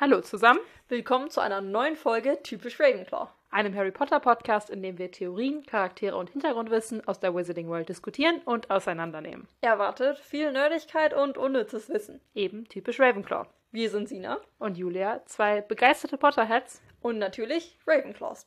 [0.00, 3.30] Hallo zusammen, Willkommen zu einer neuen Folge Typisch Ravenclaw.
[3.50, 7.88] einem Harry Potter Podcast, in dem wir Theorien, Charaktere und Hintergrundwissen aus der Wizarding World
[7.88, 9.48] diskutieren und auseinandernehmen.
[9.60, 12.20] Erwartet viel Nerdigkeit und unnützes Wissen.
[12.32, 13.48] Eben typisch Ravenclaw.
[13.72, 16.80] Wir sind Sina Und Julia, zwei begeisterte Potterheads.
[17.00, 18.46] und natürlich Ravenclaws.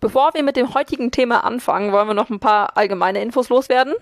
[0.00, 3.94] Bevor wir mit dem heutigen Thema anfangen, wollen wir noch ein paar allgemeine Infos loswerden.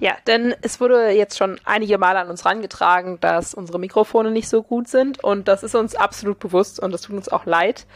[0.00, 4.48] Ja, denn es wurde jetzt schon einige Male an uns rangetragen, dass unsere Mikrofone nicht
[4.48, 7.86] so gut sind und das ist uns absolut bewusst und das tut uns auch leid.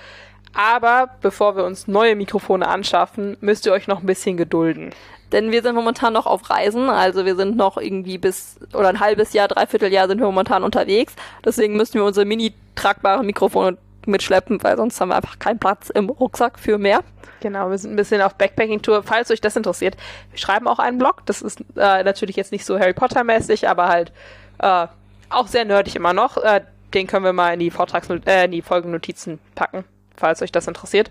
[0.55, 4.95] Aber bevor wir uns neue Mikrofone anschaffen, müsst ihr euch noch ein bisschen gedulden.
[5.33, 9.01] Denn wir sind momentan noch auf Reisen, also wir sind noch irgendwie bis, oder ein
[9.01, 11.15] halbes Jahr, dreiviertel Jahr sind wir momentan unterwegs.
[11.45, 13.77] Deswegen müssen wir unsere mini tragbaren Mikrofone
[14.07, 17.03] mitschleppen, weil sonst haben wir einfach keinen Platz im Rucksack für mehr.
[17.41, 19.03] Genau, wir sind ein bisschen auf Backpacking-Tour.
[19.03, 19.97] Falls euch das interessiert,
[20.31, 21.23] wir schreiben auch einen Blog.
[21.27, 24.13] Das ist äh, natürlich jetzt nicht so Harry Potter-mäßig, aber halt
[24.59, 24.87] äh,
[25.31, 26.37] auch sehr nerdig immer noch.
[26.39, 26.63] Äh,
[26.95, 29.85] den können wir mal in die Vortrags äh, in die Folgennotizen packen,
[30.17, 31.11] falls euch das interessiert.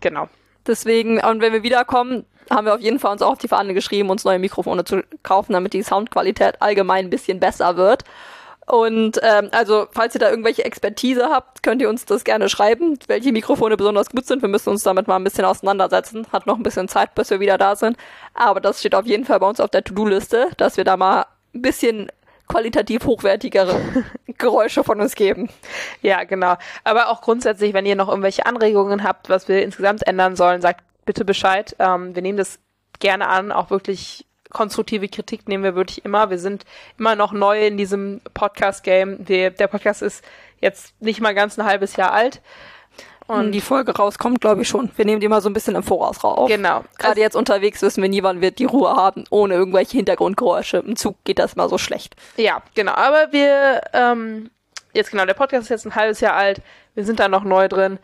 [0.00, 0.28] Genau.
[0.66, 3.74] Deswegen, und wenn wir wiederkommen, haben wir auf jeden Fall uns auch auf die Fahne
[3.74, 8.04] geschrieben, uns neue Mikrofone zu kaufen, damit die Soundqualität allgemein ein bisschen besser wird.
[8.70, 12.96] Und ähm, also, falls ihr da irgendwelche Expertise habt, könnt ihr uns das gerne schreiben,
[13.08, 14.42] welche Mikrofone besonders gut sind.
[14.42, 16.24] Wir müssen uns damit mal ein bisschen auseinandersetzen.
[16.32, 17.96] Hat noch ein bisschen Zeit, bis wir wieder da sind.
[18.32, 21.26] Aber das steht auf jeden Fall bei uns auf der To-Do-Liste, dass wir da mal
[21.52, 22.12] ein bisschen
[22.46, 23.74] qualitativ hochwertigere
[24.38, 25.48] Geräusche von uns geben.
[26.00, 26.54] Ja, genau.
[26.84, 30.84] Aber auch grundsätzlich, wenn ihr noch irgendwelche Anregungen habt, was wir insgesamt ändern sollen, sagt
[31.04, 31.74] bitte Bescheid.
[31.80, 32.60] Ähm, wir nehmen das
[33.00, 36.30] gerne an, auch wirklich konstruktive Kritik nehmen wir wirklich immer.
[36.30, 36.64] Wir sind
[36.98, 39.24] immer noch neu in diesem Podcast-Game.
[39.24, 40.24] Der Podcast ist
[40.60, 42.40] jetzt nicht mal ganz ein halbes Jahr alt.
[43.30, 44.90] Und die Folge rauskommt, glaube ich schon.
[44.96, 46.50] Wir nehmen die mal so ein bisschen im Voraus raus.
[46.50, 46.82] Genau.
[46.98, 50.78] Gerade jetzt unterwegs wissen wir nie, wann wir die Ruhe haben, ohne irgendwelche Hintergrundgeräusche.
[50.78, 52.16] Im Zug geht das mal so schlecht.
[52.36, 52.92] Ja, genau.
[52.92, 54.50] Aber wir, ähm,
[54.94, 56.60] jetzt genau, der Podcast ist jetzt ein halbes Jahr alt.
[56.96, 58.00] Wir sind da noch neu drin.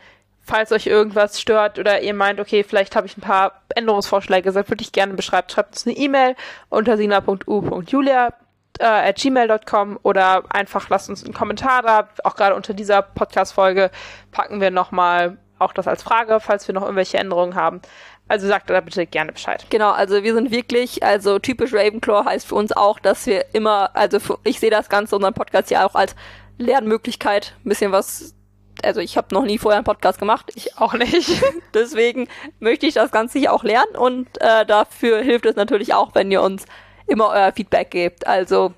[0.47, 4.69] Falls euch irgendwas stört oder ihr meint, okay, vielleicht habe ich ein paar Änderungsvorschläge, seid
[4.69, 6.35] wirklich gerne beschreibt, schreibt uns eine E-Mail
[6.69, 8.33] unter sina.u.julia
[8.79, 12.07] äh, at gmail.com oder einfach lasst uns einen Kommentar da.
[12.23, 13.91] Auch gerade unter dieser Podcast-Folge
[14.31, 17.81] packen wir nochmal auch das als Frage, falls wir noch irgendwelche Änderungen haben.
[18.29, 19.65] Also sagt da bitte gerne Bescheid.
[19.69, 23.95] Genau, also wir sind wirklich, also typisch Ravenclaw heißt für uns auch, dass wir immer,
[23.95, 26.15] also für, ich sehe das Ganze, unseren Podcast ja auch als
[26.57, 28.35] Lernmöglichkeit, ein bisschen was,
[28.83, 31.41] also ich habe noch nie vorher einen Podcast gemacht, ich Auch nicht.
[31.73, 32.27] Deswegen
[32.59, 36.31] möchte ich das Ganze hier auch lernen und äh, dafür hilft es natürlich auch, wenn
[36.31, 36.65] ihr uns
[37.07, 38.27] immer euer Feedback gebt.
[38.27, 38.73] Also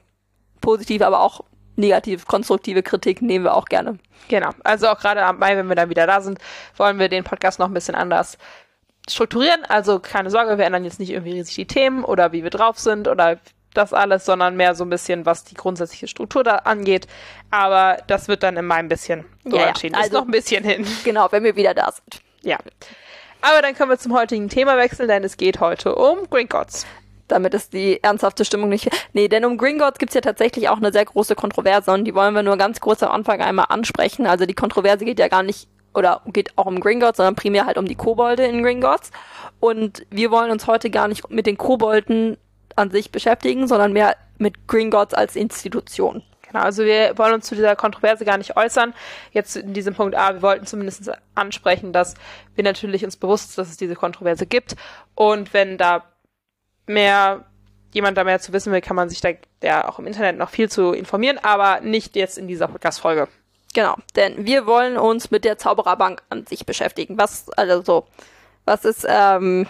[0.62, 1.42] positiv, aber auch
[1.76, 3.98] negativ, konstruktive Kritik nehmen wir auch gerne.
[4.28, 4.50] Genau.
[4.64, 6.40] Also auch gerade am Mai, wenn wir dann wieder da sind,
[6.76, 8.38] wollen wir den Podcast noch ein bisschen anders
[9.10, 9.66] strukturieren.
[9.66, 12.78] Also keine Sorge, wir ändern jetzt nicht irgendwie riesig die Themen oder wie wir drauf
[12.78, 13.40] sind oder
[13.74, 17.08] das alles, sondern mehr so ein bisschen, was die grundsätzliche Struktur da angeht.
[17.52, 19.68] Aber das wird dann in ein bisschen so Ja, ja.
[19.70, 19.96] entschieden.
[19.96, 20.86] Ist Also- noch ein bisschen hin.
[21.04, 22.22] Genau, wenn wir wieder da sind.
[22.42, 22.58] Ja.
[23.42, 26.86] Aber dann können wir zum heutigen Thema wechseln, denn es geht heute um Gringotts.
[27.30, 28.90] Damit ist die ernsthafte Stimmung nicht.
[29.14, 32.34] Nee, denn um Gringotts gibt's ja tatsächlich auch eine sehr große Kontroverse und die wollen
[32.34, 34.26] wir nur ganz kurz am Anfang einmal ansprechen.
[34.26, 37.78] Also die Kontroverse geht ja gar nicht oder geht auch um Gringotts, sondern primär halt
[37.78, 39.12] um die Kobolde in Gringotts.
[39.60, 42.38] Und wir wollen uns heute gar nicht mit den Kobolden
[42.80, 46.24] an sich beschäftigen, sondern mehr mit Gringotts als Institution.
[46.48, 48.94] Genau, also wir wollen uns zu dieser Kontroverse gar nicht äußern.
[49.32, 52.16] Jetzt in diesem Punkt A, wir wollten zumindest ansprechen, dass
[52.56, 54.76] wir natürlich uns bewusst sind, dass es diese Kontroverse gibt.
[55.14, 56.06] Und wenn da
[56.88, 57.46] mehr,
[57.94, 59.30] jemand da mehr zu wissen will, kann man sich da
[59.62, 63.28] ja auch im Internet noch viel zu informieren, aber nicht jetzt in dieser Podcast-Folge.
[63.76, 67.20] Genau, denn wir wollen uns mit der Zaubererbank an sich beschäftigen.
[67.20, 68.08] Was, also so,
[68.66, 69.68] was ist, ähm,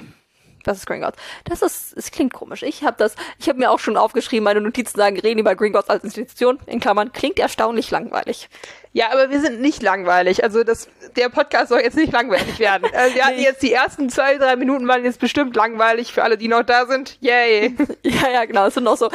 [0.69, 1.17] was ist Gringotts?
[1.45, 2.63] Das ist, es klingt komisch.
[2.63, 5.89] Ich habe das, ich habe mir auch schon aufgeschrieben, meine Notizen sagen, reden über Gringotts
[5.89, 6.59] als Institution.
[6.65, 8.49] In Klammern, klingt erstaunlich langweilig.
[8.91, 10.43] Ja, aber wir sind nicht langweilig.
[10.43, 12.87] Also das, der Podcast soll jetzt nicht langweilig werden.
[12.99, 16.37] Also wir hatten jetzt die ersten zwei, drei Minuten waren jetzt bestimmt langweilig für alle,
[16.37, 17.17] die noch da sind.
[17.21, 17.75] Yay.
[18.03, 18.65] Ja, ja, genau.
[18.65, 19.09] Es sind noch so,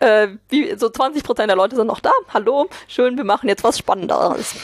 [0.00, 2.12] äh, wie, so 20 Prozent der Leute sind noch da.
[2.32, 4.54] Hallo, schön, wir machen jetzt was Spannenderes.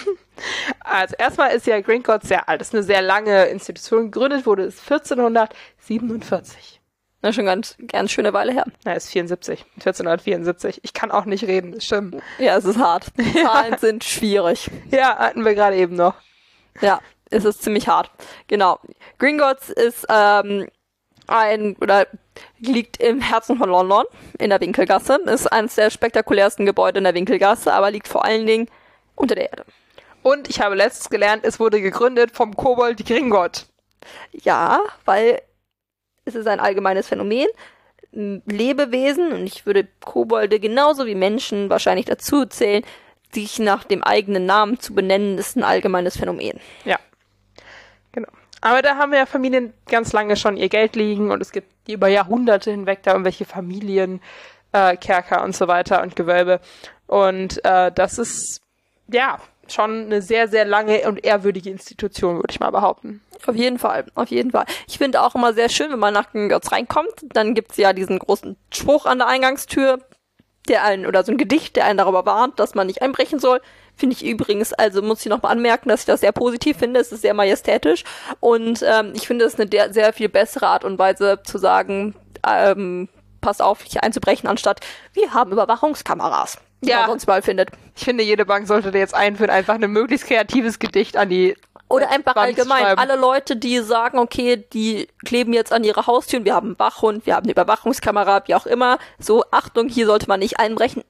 [0.80, 2.60] Also erstmal ist ja Gringotts sehr alt.
[2.60, 4.10] Das ist eine sehr lange Institution.
[4.10, 6.80] Gegründet wurde es 1447.
[7.22, 8.64] Na, schon ganz, ganz schöne Weile her.
[8.84, 9.64] Na, ist 74.
[9.76, 10.80] 1474.
[10.82, 12.16] Ich kann auch nicht reden, das stimmt.
[12.38, 13.06] Ja, es ist hart.
[13.42, 14.70] Zahlen sind schwierig.
[14.90, 16.14] Ja, hatten wir gerade eben noch.
[16.80, 18.10] Ja, es ist ziemlich hart.
[18.48, 18.78] Genau.
[19.18, 20.68] Gringotts ist ähm,
[21.26, 22.06] ein oder
[22.58, 24.06] liegt im Herzen von London
[24.38, 25.20] in der Winkelgasse.
[25.26, 28.66] Ist eines der spektakulärsten Gebäude in der Winkelgasse, aber liegt vor allen Dingen
[29.14, 29.64] unter der Erde.
[30.22, 33.66] Und ich habe letztens gelernt, es wurde gegründet vom Kobold Gringott.
[34.32, 35.40] Ja, weil
[36.24, 37.46] es ist ein allgemeines Phänomen.
[38.12, 42.82] Lebewesen, und ich würde Kobolde genauso wie Menschen wahrscheinlich dazu zählen,
[43.32, 46.58] sich nach dem eigenen Namen zu benennen, ist ein allgemeines Phänomen.
[46.84, 46.98] Ja.
[48.10, 48.28] Genau.
[48.60, 52.08] Aber da haben ja Familien ganz lange schon ihr Geld liegen und es gibt über
[52.08, 54.20] Jahrhunderte hinweg da irgendwelche Familien,
[54.72, 56.60] äh, Kerker und so weiter und Gewölbe.
[57.06, 58.60] Und äh, das ist
[59.06, 59.38] ja
[59.72, 63.22] schon eine sehr, sehr lange und ehrwürdige Institution, würde ich mal behaupten.
[63.46, 64.66] Auf jeden Fall, auf jeden Fall.
[64.86, 68.18] Ich finde auch immer sehr schön, wenn man nach Götz reinkommt, dann gibt's ja diesen
[68.18, 69.98] großen Spruch an der Eingangstür,
[70.68, 73.60] der einen, oder so ein Gedicht, der einen darüber warnt, dass man nicht einbrechen soll.
[73.96, 77.00] Finde ich übrigens, also muss ich noch mal anmerken, dass ich das sehr positiv finde.
[77.00, 78.04] Es ist sehr majestätisch
[78.40, 82.14] und ähm, ich finde es eine der, sehr viel bessere Art und Weise zu sagen,
[82.46, 83.08] ähm,
[83.40, 84.80] passt auf, hier einzubrechen, anstatt
[85.12, 87.06] wir haben Überwachungskameras, Ja.
[87.06, 87.70] sonst mal findet.
[87.94, 91.56] Ich finde, jede Bank sollte da jetzt einführen, einfach ein möglichst kreatives Gedicht an die.
[91.88, 96.44] Oder einfach Wand allgemein alle Leute, die sagen, okay, die kleben jetzt an ihre Haustüren,
[96.44, 98.98] wir haben einen Wachhund, wir haben eine Überwachungskamera, wie auch immer.
[99.18, 101.02] So, Achtung, hier sollte man nicht einbrechen.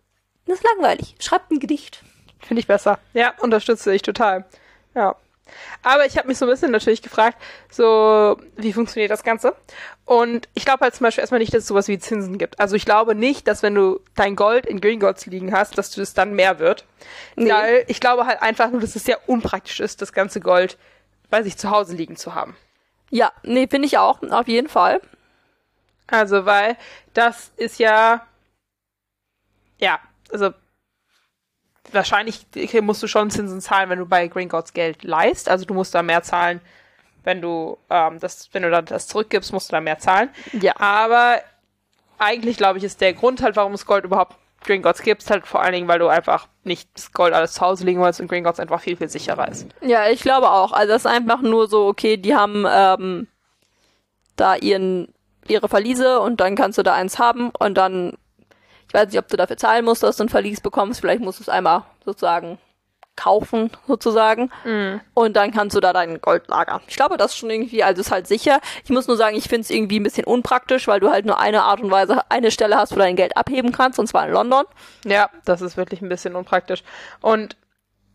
[0.47, 1.15] Das ist langweilig.
[1.21, 2.03] Schreibt ein Gedicht.
[2.41, 2.99] Finde ich besser.
[3.13, 4.47] Ja, unterstütze ich total.
[4.95, 5.17] Ja.
[5.83, 9.55] Aber ich habe mich so ein bisschen natürlich gefragt, so, wie funktioniert das Ganze?
[10.05, 12.59] Und ich glaube halt zum Beispiel erstmal nicht, dass es sowas wie Zinsen gibt.
[12.59, 16.03] Also ich glaube nicht, dass wenn du dein Gold in Gringotts liegen hast, dass du
[16.03, 16.85] es dann mehr wird.
[17.37, 17.51] Nee.
[17.51, 20.79] Weil ich glaube halt einfach nur, dass es sehr unpraktisch ist, das ganze Gold
[21.31, 22.57] bei sich zu Hause liegen zu haben.
[23.11, 25.01] Ja, nee, finde ich auch, auf jeden Fall.
[26.07, 26.77] Also, weil
[27.15, 28.27] das ist ja,
[29.79, 30.01] ja,
[30.33, 30.51] also
[31.93, 32.47] wahrscheinlich
[32.83, 35.49] musst du schon Zinsen zahlen, wenn du bei Gringotts Geld leist.
[35.49, 36.61] Also du musst da mehr zahlen,
[37.25, 40.31] wenn du ähm, das, wenn du dann das zurückgibst, musst du da mehr zahlen.
[40.53, 40.79] Ja.
[40.79, 41.41] Aber
[42.19, 45.63] eigentlich glaube ich, ist der Grund halt, warum es Gold überhaupt Gringotts gibt, halt vor
[45.63, 48.61] allen Dingen, weil du einfach nicht das Gold alles zu Hause liegen willst und Gringotts
[48.61, 49.67] einfach viel, viel sicherer ist.
[49.81, 50.73] Ja, ich glaube auch.
[50.73, 53.27] Also das ist einfach nur so, okay, die haben ähm,
[54.37, 55.15] da ihren
[55.49, 58.15] ihre Verliese und dann kannst du da eins haben und dann,
[58.91, 61.01] ich weiß nicht, ob du dafür zahlen musst, dass du ein Verlies bekommst.
[61.01, 62.59] Vielleicht musst du es einmal sozusagen
[63.15, 64.51] kaufen, sozusagen.
[65.15, 66.81] Und dann kannst du da dein Gold lagern.
[66.89, 68.61] Ich glaube, das ist schon irgendwie, also ist halt sicher.
[68.83, 71.39] Ich muss nur sagen, ich finde es irgendwie ein bisschen unpraktisch, weil du halt nur
[71.39, 74.27] eine Art und Weise, eine Stelle hast, wo du dein Geld abheben kannst, und zwar
[74.27, 74.65] in London.
[75.05, 76.83] Ja, das ist wirklich ein bisschen unpraktisch.
[77.21, 77.57] Und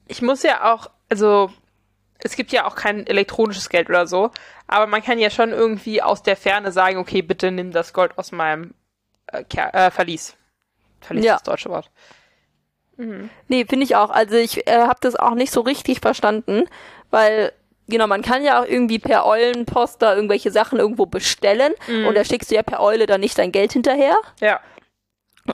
[0.09, 1.51] ich muss ja auch, also
[2.19, 4.29] es gibt ja auch kein elektronisches Geld oder so,
[4.67, 8.17] aber man kann ja schon irgendwie aus der Ferne sagen, okay, bitte nimm das Gold
[8.17, 8.73] aus meinem
[9.27, 10.35] äh, äh, Verlies.
[11.05, 11.33] Verlies Ja.
[11.33, 11.89] das deutsche Wort.
[13.49, 14.09] Nee, finde ich auch.
[14.09, 16.63] Also ich äh, habe das auch nicht so richtig verstanden,
[17.11, 17.51] weil
[17.89, 21.73] genau, man kann ja auch irgendwie per Eulenpost da irgendwelche Sachen irgendwo bestellen
[22.07, 24.61] und da schickst du ja per Eule dann nicht dein Geld hinterher, Ja.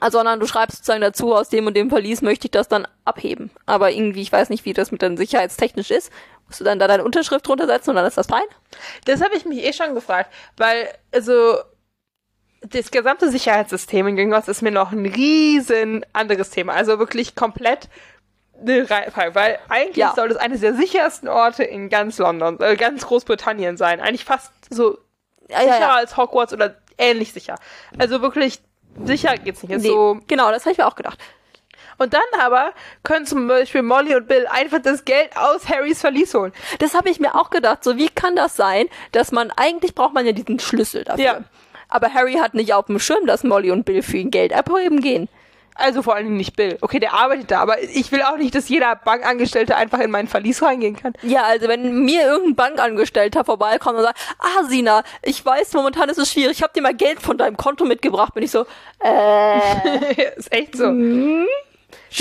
[0.00, 2.86] äh, sondern du schreibst sozusagen dazu, aus dem und dem Verlies möchte ich das dann
[3.04, 3.50] abheben.
[3.66, 6.12] Aber irgendwie, ich weiß nicht, wie das mit dann sicherheitstechnisch ist.
[6.46, 8.42] Musst du dann da deine Unterschrift drunter setzen und dann ist das fein?
[9.04, 11.56] Das habe ich mich eh schon gefragt, weil, also,
[12.64, 16.72] das gesamte Sicherheitssystem in Gringotts ist mir noch ein riesen anderes Thema.
[16.74, 17.88] Also wirklich komplett
[18.60, 20.12] eine Reihe, weil eigentlich Ja.
[20.14, 24.00] soll es eines der sichersten Orte in ganz London, äh, ganz Großbritannien sein.
[24.00, 24.98] Eigentlich fast so
[25.48, 27.56] Ja, sicherer als Hogwarts oder ähnlich sicher.
[27.98, 28.60] Also wirklich
[29.04, 29.80] sicher geht's nicht.
[29.82, 31.18] Nee, so genau, das habe ich mir auch gedacht.
[31.98, 32.72] und dann aber
[33.02, 36.52] können zum Beispiel Molly und Bill einfach das Geld aus Harrys Verlies holen.
[36.78, 37.82] Das habe ich mir auch gedacht.
[37.84, 41.24] So, wie kann das sein, dass man, eigentlich braucht man ja diesen Schlüssel dafür.
[41.24, 41.40] Ja.
[41.92, 45.00] Aber Harry hat nicht auf dem Schirm, dass Molly und Bill für ihn Geld abheben
[45.02, 45.28] gehen.
[45.74, 46.78] Also vor allen Dingen nicht Bill.
[46.80, 50.26] Okay, der arbeitet da, aber ich will auch nicht, dass jeder Bankangestellte einfach in meinen
[50.28, 51.12] Verlies reingehen kann.
[51.22, 56.18] Ja, also wenn mir irgendein Bankangestellter vorbeikommt und sagt, ah Sina, ich weiß, momentan ist
[56.18, 58.64] es schwierig, ich habe dir mal Geld von deinem Konto mitgebracht, bin ich so,
[59.02, 60.90] äh, ist echt so.
[60.90, 61.46] Du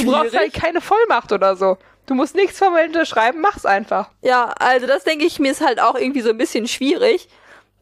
[0.06, 1.78] brauchst halt keine Vollmacht oder so.
[2.08, 4.10] Du musst nichts formell unterschreiben, mach's einfach.
[4.22, 7.30] ja, also das denke ich mir ist halt auch irgendwie so ein bisschen schwierig,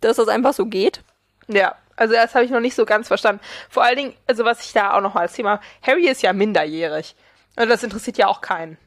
[0.02, 1.02] dass das einfach so geht.
[1.50, 3.42] Ja, also das habe ich noch nicht so ganz verstanden.
[3.70, 6.32] Vor allen Dingen, also was ich da auch noch mal als Thema, Harry ist ja
[6.32, 7.16] minderjährig.
[7.58, 8.78] Und das interessiert ja auch keinen.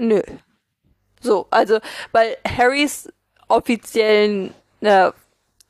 [0.00, 0.22] Nö.
[1.20, 1.78] So, also
[2.12, 3.08] bei Harrys
[3.48, 5.12] offiziellen äh,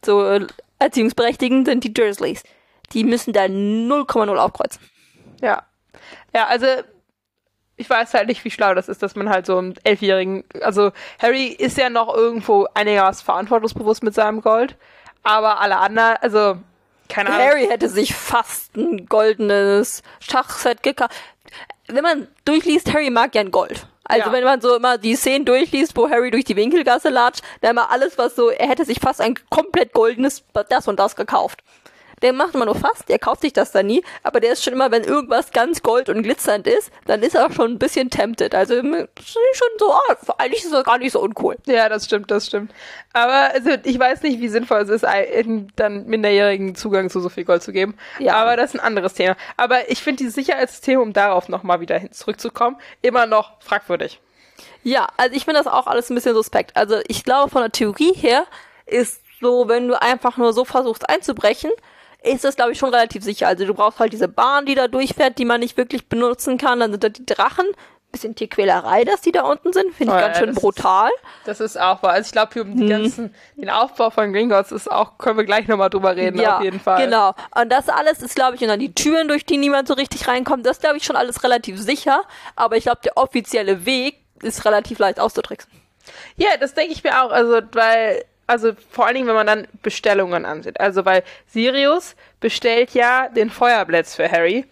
[0.04, 0.40] so
[0.78, 2.42] Erziehungsberechtigten sind die Dursleys.
[2.92, 4.80] Die müssen da 0,0 aufkreuzen.
[5.40, 5.64] Ja.
[6.34, 6.66] Ja, also
[7.76, 10.92] ich weiß halt nicht, wie schlau das ist, dass man halt so einen Elfjährigen, also
[11.20, 14.76] Harry ist ja noch irgendwo einigermaßen verantwortungsbewusst mit seinem Gold,
[15.26, 16.56] aber alle anderen, also
[17.08, 17.42] keine Ahnung.
[17.46, 21.12] Harry hätte sich fast ein goldenes Schachset gekauft.
[21.88, 23.86] Wenn man durchliest, Harry mag gern Gold.
[24.04, 24.32] Also Ja.
[24.32, 27.90] wenn man so immer die Szenen durchliest, wo Harry durch die Winkelgasse latscht, dann immer
[27.90, 31.62] alles, was so, er hätte sich fast ein komplett goldenes das und das gekauft.
[32.22, 34.72] Der macht immer nur fast, der kauft sich das dann nie, aber der ist schon
[34.72, 38.54] immer, wenn irgendwas ganz gold und glitzernd ist, dann ist er schon ein bisschen tempted.
[38.54, 41.56] Also schon so, ah, eigentlich ist das gar nicht so uncool.
[41.66, 42.72] Ja, das stimmt, das stimmt.
[43.12, 45.06] Aber also ich weiß nicht, wie sinnvoll es ist,
[45.76, 47.96] dann minderjährigen Zugang zu so viel Gold zu geben.
[48.18, 48.36] Ja.
[48.36, 49.36] Aber das ist ein anderes Thema.
[49.56, 54.20] Aber ich finde die Sicherheitssysteme, um darauf nochmal wieder hin zurückzukommen, immer noch fragwürdig.
[54.82, 56.76] Ja, also ich finde das auch alles ein bisschen suspekt.
[56.76, 58.46] Also ich glaube, von der Theorie her
[58.86, 61.70] ist so, wenn du einfach nur so versuchst einzubrechen,
[62.26, 63.48] ist das, glaube ich, schon relativ sicher.
[63.48, 66.80] Also du brauchst halt diese Bahn, die da durchfährt, die man nicht wirklich benutzen kann.
[66.80, 67.66] Dann sind da die Drachen.
[68.12, 69.92] Bisschen Tierquälerei, dass die da unten sind.
[69.92, 71.10] Finde ich Oh, ganz ja, schön das brutal.
[71.44, 72.12] Das ist auch wahr.
[72.12, 75.66] Also ich glaube, für den ganzen, den Aufbau von Gringotts ist auch, können wir gleich
[75.66, 77.04] nochmal drüber reden, ja, auf jeden Fall.
[77.04, 77.34] genau.
[77.60, 80.28] Und das alles ist, glaube ich, und dann die Türen, durch die niemand so richtig
[80.28, 82.22] reinkommt, das glaube ich schon alles relativ sicher.
[82.54, 85.72] Aber ich glaube, der offizielle Weg ist relativ leicht auszutricksen.
[86.36, 87.32] Ja, das denke ich mir auch.
[87.32, 90.80] Also, weil, also vor allen Dingen, wenn man dann Bestellungen ansieht.
[90.80, 94.64] Also, weil Sirius bestellt ja den Feuerblitz für Harry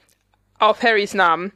[0.59, 1.52] auf Harrys Namen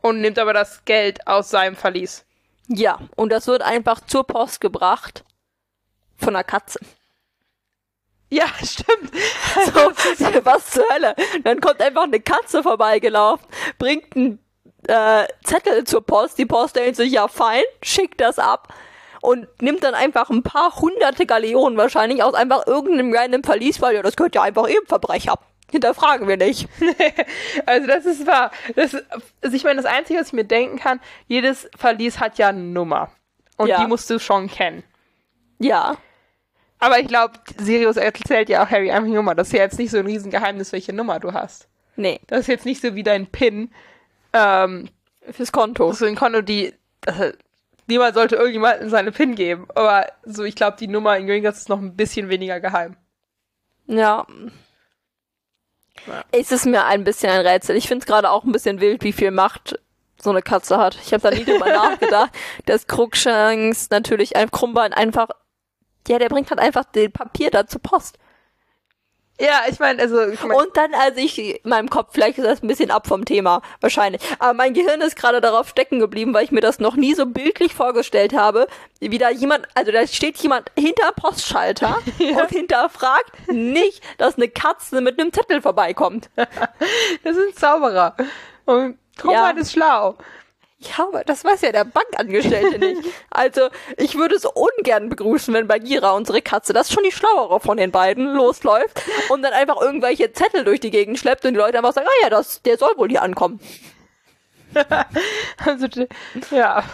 [0.00, 2.24] und nimmt aber das Geld aus seinem Verlies.
[2.68, 5.24] Ja, und das wird einfach zur Post gebracht
[6.16, 6.80] von einer Katze.
[8.30, 9.12] Ja, stimmt.
[9.66, 9.72] So,
[10.44, 11.14] was zur Hölle?
[11.42, 13.44] Dann kommt einfach eine Katze vorbeigelaufen,
[13.78, 14.38] bringt einen
[14.86, 16.38] äh, Zettel zur Post.
[16.38, 18.72] Die Post denkt sich, ja fein, schickt das ab
[19.20, 23.94] und nimmt dann einfach ein paar hunderte Galeonen wahrscheinlich aus einfach irgendeinem random Verlies, weil
[23.96, 25.34] ja, das gehört ja einfach eben Verbrecher.
[25.70, 26.68] Hinterfragen wir nicht.
[27.66, 28.50] Also das ist wahr.
[28.74, 28.94] Das,
[29.42, 32.60] also ich meine, das Einzige, was ich mir denken kann, jedes Verlies hat ja eine
[32.60, 33.10] Nummer.
[33.56, 33.80] Und Ja.
[33.80, 34.82] die musst du schon kennen.
[35.58, 35.96] Ja.
[36.78, 39.34] Aber ich glaube, Sirius erzählt ja auch Harry einfach die Nummer.
[39.34, 41.68] Das ist ja jetzt nicht so ein Riesengeheimnis, welche Nummer du hast.
[41.96, 43.70] Nee, Das ist jetzt nicht so wie dein PIN.
[44.32, 44.88] Ähm,
[45.30, 45.92] fürs Konto.
[45.92, 46.72] so ein Konto, die.
[47.06, 47.32] Also,
[47.90, 49.66] niemand sollte irgendjemandem seine PIN geben.
[49.74, 52.96] Aber so, ich glaube, die Nummer in Gringotts ist noch ein bisschen weniger geheim.
[53.86, 54.26] Ja.
[56.06, 56.24] Ja.
[56.32, 57.76] Es ist mir ein bisschen ein Rätsel.
[57.76, 59.78] Ich finde es gerade auch ein bisschen wild, wie viel Macht
[60.18, 60.98] so eine Katze hat.
[61.04, 62.30] Ich habe da nie drüber nachgedacht,
[62.66, 65.28] dass Cruikshanks natürlich ein Krummbein einfach,
[66.08, 68.18] ja, der bringt halt einfach den Papier da zur Post.
[69.40, 70.28] Ja, ich meine, also.
[70.28, 73.06] Ich mein, Und dann, als ich in meinem Kopf, vielleicht ist das ein bisschen ab
[73.06, 74.20] vom Thema, wahrscheinlich.
[74.38, 77.24] Aber mein Gehirn ist gerade darauf stecken geblieben, weil ich mir das noch nie so
[77.26, 78.66] bildlich vorgestellt habe,
[79.00, 85.00] wie da jemand, also da steht jemand hinter Postschalter und hinterfragt nicht, dass eine Katze
[85.00, 86.28] mit einem Zettel vorbeikommt.
[86.36, 88.14] das sind Zauberer.
[88.66, 89.62] Und Krummbein Ja.
[89.62, 90.16] ist schlau.
[90.82, 93.02] Ja, aber das weiß ja der Bankangestellte nicht.
[93.28, 93.68] Also,
[93.98, 97.76] ich würde es ungern begrüßen, wenn Bagheera, unsere Katze, das ist schon die schlauere von
[97.76, 101.76] den beiden, losläuft und dann einfach irgendwelche Zettel durch die Gegend schleppt und die Leute
[101.76, 103.60] einfach sagen, ah ja, das, der soll wohl hier ankommen.
[105.64, 105.86] Also,
[106.50, 106.84] ja.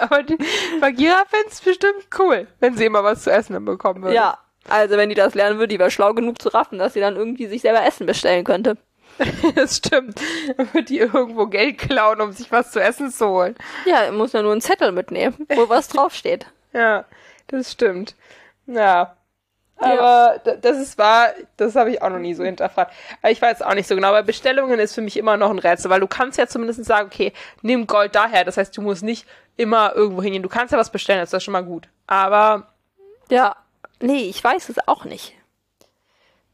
[0.00, 0.38] Aber die
[0.80, 4.14] Bagheera fände es bestimmt cool, wenn sie immer was zu essen bekommen würde.
[4.14, 4.38] Ja,
[4.68, 7.16] also wenn die das lernen würde, die wäre schlau genug zu raffen, dass sie dann
[7.16, 8.76] irgendwie sich selber Essen bestellen könnte.
[9.54, 10.20] Das stimmt.
[10.56, 13.56] Dann wird die irgendwo Geld klauen, um sich was zu essen zu holen.
[13.86, 16.46] Ja, muss ja nur einen Zettel mitnehmen, wo was draufsteht.
[16.74, 17.06] Ja,
[17.46, 18.14] das stimmt.
[18.66, 19.16] Ja.
[19.78, 22.92] Aber d- das ist wahr, das habe ich auch noch nie so hinterfragt.
[23.22, 24.08] Aber ich weiß auch nicht so genau.
[24.08, 27.06] Aber Bestellungen ist für mich immer noch ein Rätsel, weil du kannst ja zumindest sagen,
[27.10, 27.32] okay,
[27.62, 28.44] nimm Gold daher.
[28.44, 29.24] Das heißt, du musst nicht
[29.56, 30.42] immer irgendwo hingehen.
[30.42, 31.88] Du kannst ja was bestellen, das ist ja schon mal gut.
[32.06, 32.68] Aber
[33.30, 33.56] Ja,
[34.00, 35.34] nee, ich weiß es auch nicht.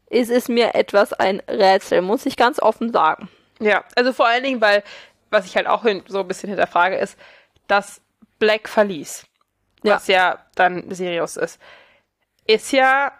[0.09, 3.29] Es ist mir etwas ein Rätsel, muss ich ganz offen sagen.
[3.59, 4.83] ja, also vor allen Dingen, weil,
[5.29, 7.17] was ich halt auch so ein bisschen hinterfrage, ist,
[7.67, 8.01] dass
[8.39, 9.25] Black verließ.
[9.83, 9.95] Ja.
[9.95, 11.59] Was ja dann Sirius ist.
[12.45, 13.11] Ist ja,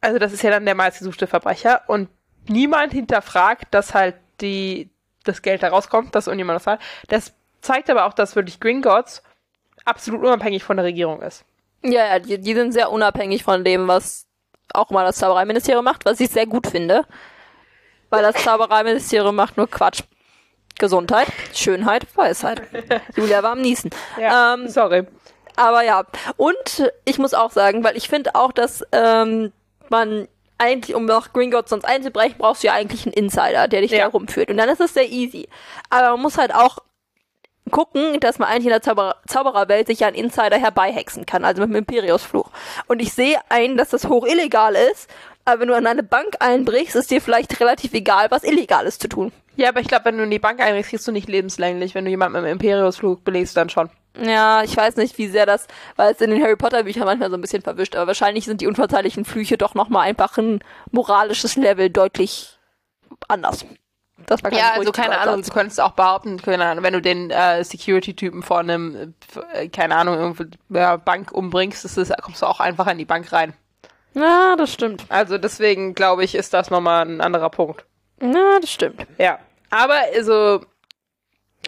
[0.00, 2.08] also das ist ja dann der meistgesuchte Verbrecher und
[2.48, 4.90] niemand hinterfragt, dass halt die,
[5.24, 6.80] das Geld da rauskommt, dass irgendjemand das zahlt.
[7.08, 9.22] Das zeigt aber auch, dass wirklich Gringotts
[9.84, 11.44] absolut unabhängig von der Regierung ist.
[11.82, 14.26] Ja, ja, die, die sind sehr unabhängig von dem, was
[14.74, 17.04] auch mal das Zaubereiministerium macht, was ich sehr gut finde.
[18.10, 20.02] Weil das Zaubereiministerium macht nur Quatsch.
[20.78, 22.62] Gesundheit, Schönheit, Weisheit.
[23.16, 23.90] Julia war am Niesen.
[24.18, 25.06] Ja, Ähm, sorry.
[25.56, 26.04] aber ja,
[26.36, 29.52] und ich muss auch sagen, weil ich finde auch, dass ähm,
[29.90, 33.90] man eigentlich, um nach Gringotts sonst einzubrechen, brauchst du ja eigentlich einen Insider, der dich
[33.90, 34.04] Ja.
[34.04, 34.50] da rumführt.
[34.50, 35.48] Und dann ist es sehr easy.
[35.90, 36.78] Aber man muss halt auch
[37.70, 41.62] gucken, dass man eigentlich in der Zauberer Zaubererwelt sich ja einen Insider herbeihexen kann, also
[41.62, 42.50] mit dem Imperiusfluch.
[42.86, 45.08] Und ich sehe ein, dass das hoch illegal ist,
[45.44, 49.08] aber wenn du an eine Bank einbrichst, ist dir vielleicht relativ egal, was Illegales zu
[49.08, 49.32] tun.
[49.56, 51.94] Ja, aber ich glaube, wenn du in die Bank einrichst, kriegst du nicht lebenslänglich.
[51.94, 53.90] Wenn du jemanden mit dem Imperiusflug belegst, dann schon.
[54.18, 57.30] Ja, ich weiß nicht, wie sehr das, weil es in den Harry Potter Büchern manchmal
[57.30, 60.60] so ein bisschen verwischt, aber wahrscheinlich sind die unverzeihlichen Flüche doch nochmal einfach ein
[60.90, 62.58] moralisches Level deutlich
[63.28, 63.64] anders.
[64.26, 65.18] Das war Ja, also keine.
[65.18, 69.14] Ahnung, du könntest auch behaupten, keine Ahnung, wenn du den äh, Security-Typen vor einem,
[69.52, 70.36] äh, keine Ahnung,
[70.68, 73.54] ja, Bank umbringst, ist, kommst du auch einfach in die Bank rein.
[74.14, 75.04] Ja, das stimmt.
[75.08, 77.84] Also deswegen glaube ich, ist das nochmal ein anderer Punkt.
[78.20, 79.06] Ja, das stimmt.
[79.18, 79.38] Ja.
[79.70, 80.64] Aber also,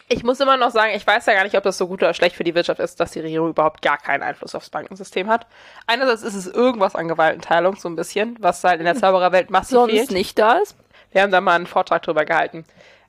[0.09, 2.14] ich muss immer noch sagen, ich weiß ja gar nicht, ob das so gut oder
[2.14, 5.47] schlecht für die Wirtschaft ist, dass die Regierung überhaupt gar keinen Einfluss aufs Bankensystem hat.
[5.87, 9.76] Einerseits ist es irgendwas an Gewaltenteilung, so ein bisschen, was halt in der Zaubererwelt massiv
[9.76, 10.11] Sonst fehlt.
[10.11, 10.76] nicht da ist.
[11.12, 12.64] Wir haben da mal einen Vortrag drüber gehalten.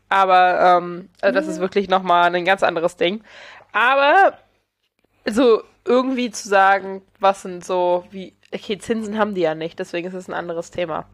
[0.09, 3.23] Aber ähm, also das ist wirklich nochmal ein ganz anderes Ding.
[3.71, 4.37] Aber
[5.25, 10.07] so irgendwie zu sagen, was sind so, wie, okay, Zinsen haben die ja nicht, deswegen
[10.07, 11.05] ist es ein anderes Thema.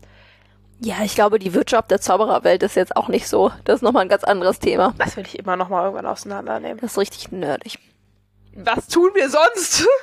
[0.81, 3.51] Ja, ich glaube, die Wirtschaft der Zaubererwelt ist jetzt auch nicht so.
[3.65, 4.93] Das ist nochmal ein ganz anderes Thema.
[4.97, 6.79] Das will ich immer nochmal irgendwann auseinandernehmen.
[6.79, 7.79] Das ist richtig nerdig.
[8.55, 9.87] Was tun wir sonst?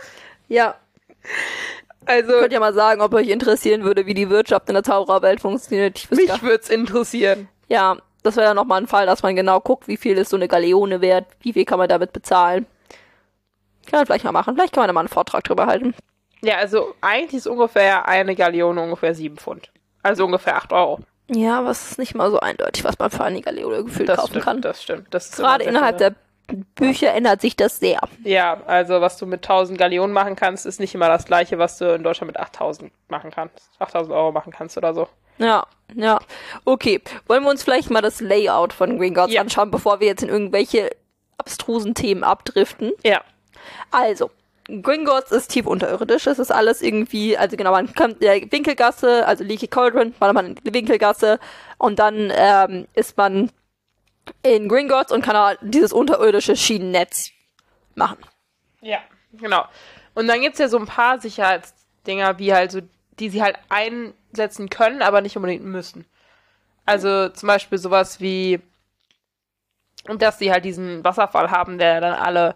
[0.48, 0.76] Ja.
[2.06, 5.40] Also, Könnt ihr mal sagen, ob euch interessieren würde, wie die Wirtschaft in der Zaubererwelt
[5.40, 5.98] funktioniert.
[5.98, 7.48] Ich mich würd's interessieren.
[7.68, 10.36] Ja, das wäre ja nochmal ein Fall, dass man genau guckt, wie viel ist so
[10.36, 12.66] eine Galeone wert, wie viel kann man damit bezahlen.
[13.88, 14.54] Kann man vielleicht mal machen.
[14.54, 15.94] Vielleicht kann man da mal einen Vortrag drüber halten.
[16.42, 19.70] Ja, also eigentlich ist ungefähr eine Galeone ungefähr sieben Pfund.
[20.02, 21.00] Also ungefähr acht Euro.
[21.28, 24.18] Ja, aber es ist nicht mal so eindeutig, was man für eine Galeone gefühlt Das
[24.18, 24.60] kaufen stimmt, kann.
[24.60, 25.06] das stimmt.
[25.10, 26.10] Das ist Gerade innerhalb viel.
[26.10, 26.16] der
[26.74, 28.00] Bücher ändert sich das sehr.
[28.22, 31.78] Ja, also was du mit 1000 Galeonen machen kannst, ist nicht immer das gleiche, was
[31.78, 33.70] du in Deutschland mit 8000 machen kannst.
[33.78, 35.08] 8000 Euro machen kannst oder so.
[35.38, 36.18] Ja, ja.
[36.64, 39.40] Okay, wollen wir uns vielleicht mal das Layout von Gringotts Ja.
[39.42, 40.90] anschauen, bevor wir jetzt in irgendwelche
[41.38, 42.92] abstrusen Themen abdriften.
[43.04, 43.20] Ja.
[43.90, 44.30] Also,
[44.82, 46.26] Gringotts ist tief unterirdisch.
[46.26, 50.46] Es ist alles irgendwie, also genau, man kommt in der Winkelgasse, also Leaky Cauldron, man
[50.46, 51.38] in die Winkelgasse
[51.78, 53.50] und dann ähm, ist man
[54.42, 57.30] in Gringotts und kann halt dieses unterirdische Schienennetz
[57.94, 58.18] machen.
[58.80, 58.98] Ja,
[59.32, 59.64] genau.
[60.14, 62.80] Und dann gibt's ja so ein paar Sicherheitsdinger, wie halt so,
[63.18, 66.04] die sie halt einsetzen können, aber nicht unbedingt müssen.
[66.84, 68.60] Also zum Beispiel sowas wie,
[70.18, 72.54] dass sie halt diesen Wasserfall haben, der dann alle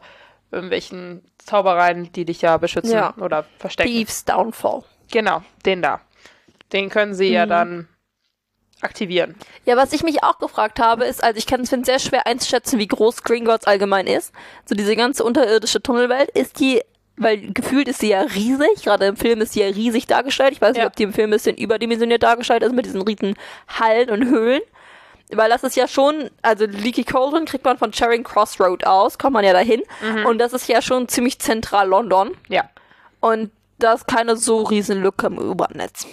[0.52, 3.14] irgendwelchen Zaubereien, die dich ja beschützen Ja.
[3.18, 3.88] oder verstecken.
[3.90, 4.82] Thieves Downfall.
[5.10, 6.00] Genau, den da.
[6.72, 7.88] Den können sie ja dann
[8.82, 9.34] aktivieren.
[9.64, 12.78] Ja, was ich mich auch gefragt habe, ist, also ich kann es sehr schwer einschätzen,
[12.78, 14.32] wie groß Gringotts allgemein ist.
[14.64, 16.80] So diese ganze unterirdische Tunnelwelt, ist die,
[17.16, 20.52] weil gefühlt ist sie ja riesig, gerade im Film ist sie ja riesig dargestellt.
[20.52, 20.86] Ich weiß nicht, Ja.
[20.86, 23.34] ob die im Film ein bisschen überdimensioniert dargestellt ist mit diesen riesen
[23.68, 24.62] Hallen und Höhlen.
[25.32, 29.16] Weil das ist ja schon, also Leaky Cauldron kriegt man von Charing Cross Road aus,
[29.16, 29.80] kommt man ja dahin.
[30.26, 32.32] Und das ist ja schon ziemlich zentral London.
[32.48, 32.68] Ja.
[33.20, 36.06] Und da ist keine so riesen Lücke im U-Bahn-Netz.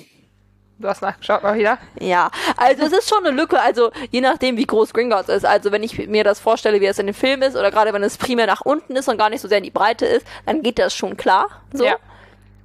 [0.79, 1.79] Du hast nachgeschaut mal wieder?
[1.99, 5.45] Ja, also es ist schon eine Lücke, also je nachdem, wie groß Gringotts ist.
[5.45, 8.03] Also wenn ich mir das vorstelle, wie es in dem Film ist, oder gerade wenn
[8.03, 10.61] es primär nach unten ist und gar nicht so sehr in die Breite ist, dann
[10.61, 11.47] geht das schon klar.
[11.73, 11.85] So.
[11.85, 11.97] Ja.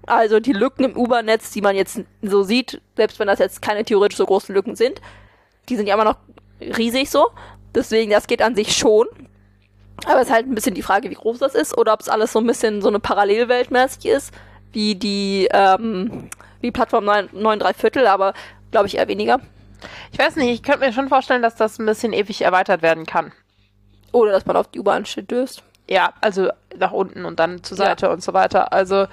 [0.07, 3.85] Also die Lücken im U-Bahn-Netz, die man jetzt so sieht, selbst wenn das jetzt keine
[3.85, 5.01] theoretisch so großen Lücken sind,
[5.69, 6.17] die sind ja immer noch
[6.61, 7.31] riesig so.
[7.75, 9.07] Deswegen, das geht an sich schon.
[10.05, 12.09] Aber es ist halt ein bisschen die Frage, wie groß das ist, oder ob es
[12.09, 14.35] alles so ein bisschen so eine Parallelwelt mäßig ist,
[14.73, 16.29] wie die, ähm,
[16.61, 18.35] wie Plattform 9, 9 3 Viertel, aber
[18.71, 19.41] glaube ich eher weniger.
[20.13, 23.07] Ich weiß nicht, ich könnte mir schon vorstellen, dass das ein bisschen ewig erweitert werden
[23.07, 23.33] kann.
[24.13, 25.63] Oder dass man auf die U-Bahn stößt.
[25.89, 27.87] Ja, also nach unten und dann zur Ja.
[27.87, 28.73] Seite und so weiter.
[28.73, 29.07] Also,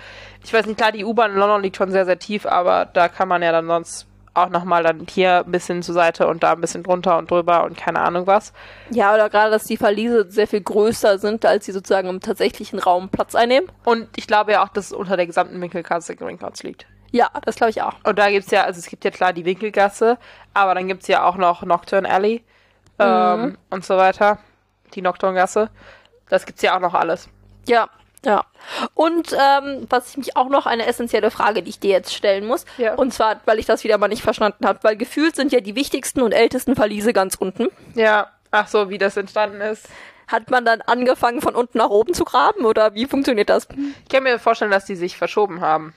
[0.44, 3.10] ich weiß nicht, klar, die U-Bahn in London liegt schon sehr, sehr tief, aber da
[3.10, 6.54] kann man ja dann sonst auch nochmal dann hier ein bisschen zur Seite und da
[6.54, 8.54] ein bisschen drunter und drüber und keine Ahnung was.
[8.90, 12.80] Ja, oder gerade, dass die Verliese sehr viel größer sind, als sie sozusagen im tatsächlichen
[12.80, 13.70] Raum Platz einnehmen.
[13.86, 16.86] Und ich glaube ja auch, dass es unter der gesamten Winkelgasse Gringotts liegt.
[17.12, 17.96] Ja, das glaube ich auch.
[18.04, 20.18] Und da gibt's ja, also es gibt ja klar die Winkelgasse,
[20.54, 22.44] aber dann gibt's ja auch noch Nocturne Alley
[23.00, 24.38] ähm, und so weiter.
[24.94, 25.70] Die Nocturngasse.
[26.30, 27.30] Das gibt's ja auch noch alles.
[27.68, 27.90] Ja,
[28.26, 28.46] ja.
[28.94, 32.46] Und ähm, was ich mich auch noch eine essentielle Frage, die ich dir jetzt stellen
[32.46, 32.96] muss, Ja.
[32.96, 35.76] und zwar, weil ich das wieder mal nicht verstanden habe, weil gefühlt sind ja die
[35.76, 37.68] wichtigsten und ältesten Verliese ganz unten.
[37.96, 39.88] Ja, ach so, wie das entstanden ist.
[40.28, 43.68] Hat man dann angefangen von unten nach oben zu graben oder wie funktioniert das?
[44.04, 45.96] Ich kann mir vorstellen, dass die sich verschoben haben.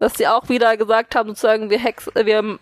[0.00, 2.58] Dass sie auch wieder gesagt haben, sozusagen, wir Hex, wir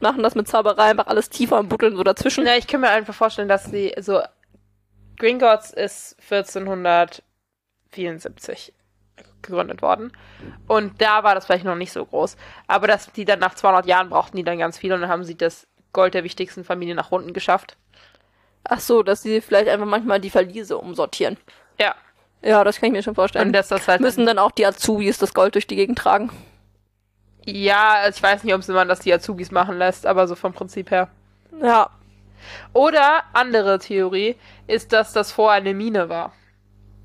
[0.00, 2.44] machen das mit Zauberei einfach alles tiefer und buddeln so dazwischen.
[2.44, 4.20] Ja, ich kann mir einfach vorstellen, dass sie so
[5.18, 6.16] Gringotts ist
[7.92, 8.72] 1474
[9.42, 10.12] gegründet worden
[10.68, 13.86] und da war das vielleicht noch nicht so groß, aber dass die dann nach 200
[13.86, 16.94] Jahren brauchten die dann ganz viel und dann haben sie das Gold der wichtigsten Familie
[16.94, 17.76] nach unten geschafft.
[18.64, 21.36] Ach so, dass sie vielleicht einfach manchmal die Verliese umsortieren.
[21.78, 21.94] Ja,
[22.42, 23.48] Ja, das kann ich mir schon vorstellen.
[23.48, 26.30] und dass das halt Müssen dann auch die Azubis das Gold durch die Gegend tragen?
[27.44, 30.90] ja, ich weiß nicht, ob man das die Azubis machen lässt, aber so vom Prinzip
[30.92, 31.08] her.
[31.60, 31.90] Ja.
[32.72, 34.36] Oder andere Theorie
[34.68, 36.32] ist, dass das vorher eine Mine war.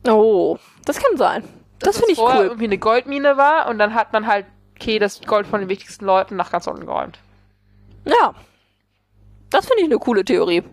[0.08, 1.44] Oh, das kann sein.
[1.80, 2.46] Das Dass finde ich cool.
[2.46, 6.06] irgendwie eine Goldmine war und dann hat man halt, okay, das Gold von den wichtigsten
[6.06, 7.20] Leuten nach ganz unten geräumt.
[8.06, 8.34] Ja.
[9.50, 10.64] Das finde ich eine coole Theorie.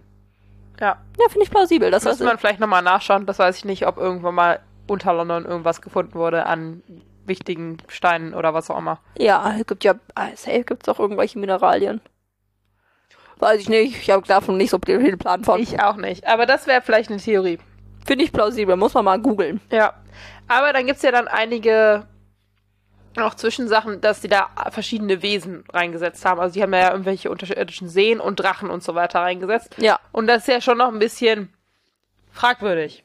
[0.80, 0.98] Ja.
[1.18, 1.90] Ja, finde ich plausibel.
[1.90, 3.26] Das Müsste man vielleicht nochmal nachschauen.
[3.26, 6.82] Das weiß ich nicht, ob irgendwann mal unter London irgendwas gefunden wurde an
[7.26, 8.98] wichtigen Steinen oder was auch immer.
[9.16, 12.00] Ja, es gibt ja, ah, safe gibt's auch irgendwelche Mineralien.
[13.38, 15.60] Weiß ich nicht, ich habe davon nicht so viel Plan von.
[15.60, 16.26] Ich auch nicht.
[16.26, 17.58] Aber das wäre vielleicht eine Theorie.
[18.04, 19.60] Finde ich plausibel, muss man mal googeln.
[19.70, 19.94] Ja.
[20.48, 22.06] Aber dann gibt's ja dann einige
[23.16, 26.40] auch Zwischensachen, dass die da verschiedene Wesen reingesetzt haben.
[26.40, 29.74] Also die haben ja irgendwelche unterirdischen Seen und Drachen und so weiter reingesetzt.
[29.78, 30.00] Ja.
[30.12, 31.52] Und das ist ja schon noch ein bisschen
[32.32, 33.04] fragwürdig.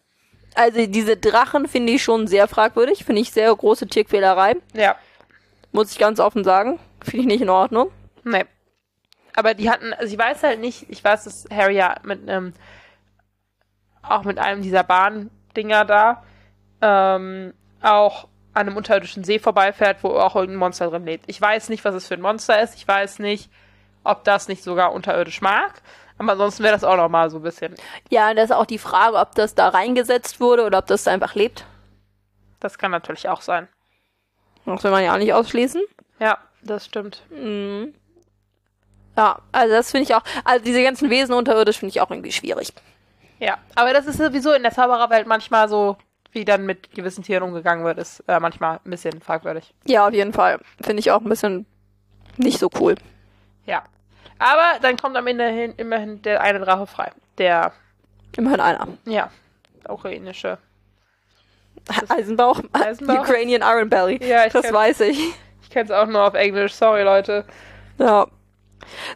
[0.56, 4.96] Also diese Drachen finde ich schon sehr fragwürdig, finde ich sehr große Tierquälerei, Ja.
[5.72, 6.80] muss ich ganz offen sagen.
[7.02, 7.92] Finde ich nicht in Ordnung.
[8.24, 8.46] Nee.
[9.36, 12.54] Aber die hatten, also ich weiß halt nicht, ich weiß, dass Harry ja mit einem,
[14.02, 16.24] auch mit einem dieser Bahndinger da,
[16.82, 21.26] ähm, auch an einem unterirdischen See vorbeifährt, wo auch irgendein Monster drin lebt.
[21.28, 22.76] Ich weiß nicht, was es für ein Monster ist.
[22.76, 23.50] Ich weiß nicht,
[24.04, 25.82] ob das nicht sogar unterirdisch mag.
[26.18, 27.76] Aber ansonsten wäre das auch noch mal so ein bisschen.
[28.10, 31.04] Ja, und das ist auch die Frage, ob das da reingesetzt wurde oder ob das
[31.04, 31.66] da einfach lebt.
[32.60, 33.70] Das kann natürlich auch sein.
[34.66, 35.82] Das will man ja auch nicht ausschließen.
[36.20, 37.24] Ja, das stimmt.
[37.30, 37.94] Mhm.
[39.16, 42.32] Ja, also das finde ich auch, also diese ganzen Wesen unterirdisch finde ich auch irgendwie
[42.32, 42.74] schwierig.
[43.40, 45.98] Ja, aber das ist sowieso in der Zaubererwelt manchmal so,
[46.32, 49.74] wie dann mit gewissen Tieren umgegangen wird, ist äh, manchmal ein bisschen fragwürdig.
[49.86, 50.60] Ja, auf jeden Fall.
[50.82, 51.66] Finde ich auch ein bisschen
[52.38, 52.96] nicht so cool.
[53.66, 53.84] Ja.
[54.40, 57.12] Aber dann kommt am Ende hin, immerhin der eine Drache frei.
[57.38, 57.72] Der,
[58.38, 58.88] Immerhin einer.
[59.06, 59.30] ja,
[59.88, 60.58] ukrainische.
[62.10, 62.62] Eisenbauch.
[62.74, 63.22] Eisenbauch.
[63.22, 64.24] Ukrainian Iron Belly.
[64.24, 65.20] Ja, ich das kenn- weiß ich.
[65.64, 67.46] Ich kenne es auch nur auf Englisch, sorry Leute.
[67.98, 68.28] Ja.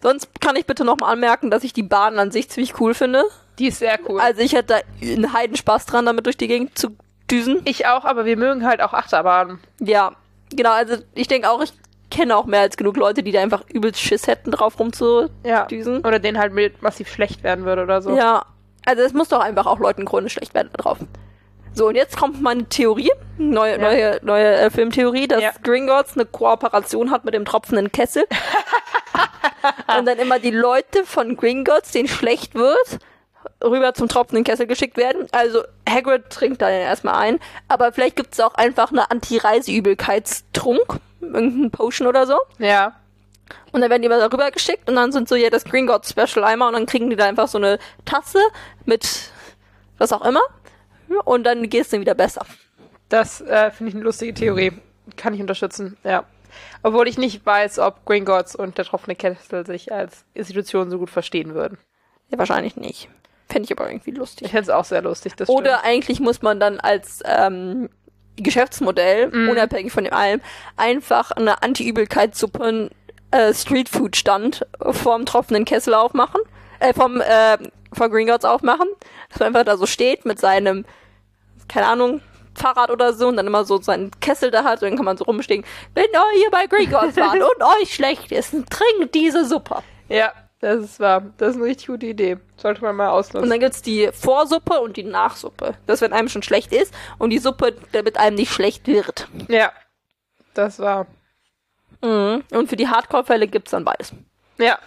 [0.01, 3.23] Sonst kann ich bitte nochmal anmerken, dass ich die Bahn an sich ziemlich cool finde.
[3.59, 4.19] Die ist sehr cool.
[4.19, 6.95] Also ich hätte da einen Heidenspaß dran, damit durch die Gegend zu
[7.29, 7.61] düsen.
[7.65, 9.59] ich auch, aber wir mögen halt auch Achterbahnen.
[9.79, 10.13] Ja,
[10.55, 10.71] genau.
[10.71, 11.73] Also ich denke auch, ich
[12.09, 15.93] kenne auch mehr als genug Leute, die da einfach übelst Schiss hätten, drauf rumzudüsen.
[16.01, 16.07] Ja.
[16.07, 18.15] Oder denen halt mit massiv schlecht werden würde oder so.
[18.15, 18.45] Ja,
[18.85, 20.97] also es muss doch einfach auch Leuten chronisch schlecht werden da drauf.
[21.75, 23.77] So, und jetzt kommt meine Theorie, neue, Ja.
[23.79, 25.51] neue, neue äh, Filmtheorie, dass Ja.
[25.63, 28.25] Gringotts eine Kooperation hat mit dem tropfenden Kessel.
[29.97, 32.99] und dann immer die Leute von Gringotts, denen schlecht wird,
[33.63, 35.27] rüber zum tropfenden Kessel geschickt werden.
[35.32, 41.71] Also Hagrid trinkt da ja erstmal ein, aber vielleicht gibt's auch einfach eine Anti-Reiseübelkeitstrunk, irgendein
[41.71, 42.38] Potion oder so.
[42.60, 42.95] Ja.
[43.71, 46.43] Und dann werden die mal darüber geschickt und dann sind so, ja, das Gringotts Special
[46.45, 48.39] Eimer und dann kriegen die da einfach so eine Tasse
[48.86, 49.32] mit
[49.97, 50.41] was auch immer.
[51.25, 52.45] Und dann geht's denen wieder besser.
[53.10, 54.73] Das äh, finde ich eine lustige Theorie.
[55.17, 56.23] Kann ich unterstützen, ja.
[56.82, 61.10] Obwohl ich nicht weiß, ob Gringotts und der tropfende Kessel sich als Institution so gut
[61.10, 61.77] verstehen würden.
[62.29, 63.10] Ja, wahrscheinlich nicht.
[63.53, 64.45] Fände ich aber irgendwie lustig.
[64.45, 65.85] Ich finde es auch sehr lustig, das Oder stimmt.
[65.85, 67.89] eigentlich muss man dann als ähm,
[68.35, 69.49] Geschäftsmodell, Mhm.
[69.49, 70.41] unabhängig von dem allem,
[70.75, 72.89] einfach eine Anti-Übelkeitssuppe
[73.31, 76.41] äh, Streetfood-Stand vorm tropfenden Kessel aufmachen,
[76.79, 77.57] äh, vom, äh,
[77.93, 78.87] von Gringotts aufmachen,
[79.29, 80.85] dass man einfach da so steht mit seinem,
[81.67, 82.21] keine Ahnung,
[82.55, 85.17] Fahrrad oder so und dann immer so seinen Kessel da hat und dann kann man
[85.17, 85.63] so rumstehen,
[85.95, 89.77] wenn ihr hier bei Gringotts wart und euch schlecht ist, trinkt diese Suppe.
[90.09, 90.31] Ja,
[90.63, 91.34] das ist wahr.
[91.38, 92.38] Das ist eine richtig gute Idee.
[92.56, 93.43] Sollte man mal ausnutzen.
[93.43, 95.76] Und dann gibt's die Vorsuppe und die Nachsuppe.
[95.88, 99.28] Das, wenn einem schon schlecht ist und die Suppe, damit einem nicht schlecht wird.
[99.49, 99.73] ja,
[100.54, 101.08] das war.
[102.02, 102.43] Mhm.
[102.52, 104.13] Und für die Hardcore-Fälle gibt's dann beides.
[104.58, 104.80] Ja.